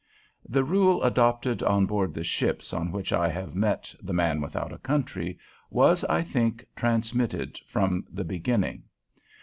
The 0.49 0.63
rule 0.63 1.03
adopted 1.03 1.61
on 1.61 1.85
board 1.85 2.15
the 2.15 2.23
ships 2.23 2.73
on 2.73 2.91
which 2.91 3.13
I 3.13 3.29
have 3.29 3.53
met 3.53 3.93
"the 4.01 4.13
man 4.15 4.41
without 4.41 4.73
a 4.73 4.79
country" 4.79 5.37
was, 5.69 6.03
I 6.05 6.23
think, 6.23 6.65
transmitted 6.75 7.59
from 7.67 8.07
the 8.11 8.23
beginning. 8.23 8.85